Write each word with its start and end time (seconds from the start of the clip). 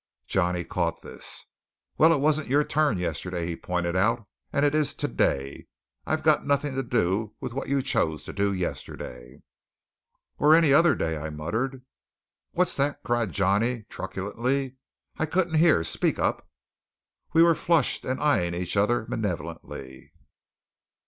Johnny 0.25 0.63
caught 0.63 1.03
this. 1.03 1.45
"Well, 1.99 2.11
it 2.11 2.19
wasn't 2.19 2.47
your 2.47 2.63
turn 2.63 2.97
yesterday," 2.97 3.45
he 3.45 3.55
pointed 3.55 3.95
out, 3.95 4.25
"and 4.51 4.65
it 4.65 4.73
is 4.73 4.95
to 4.95 5.07
day. 5.07 5.67
I've 6.07 6.23
got 6.23 6.43
nothing 6.43 6.73
to 6.73 6.81
do 6.81 7.35
with 7.39 7.53
what 7.53 7.69
you 7.69 7.83
chose 7.83 8.23
to 8.23 8.33
do 8.33 8.51
yesterday." 8.51 9.43
"Or 10.39 10.55
any 10.55 10.73
other 10.73 10.95
day," 10.95 11.17
I 11.17 11.29
muttered. 11.29 11.85
"What's 12.49 12.75
that?" 12.77 13.03
cried 13.03 13.31
Johnny 13.31 13.83
truculently. 13.89 14.77
"I 15.19 15.27
couldn't 15.27 15.59
hear. 15.59 15.83
Speak 15.83 16.17
up!" 16.17 16.49
We 17.33 17.43
were 17.43 17.53
flushed, 17.53 18.03
and 18.03 18.19
eying 18.19 18.55
each 18.55 18.75
other 18.75 19.05
malevolently. 19.07 20.13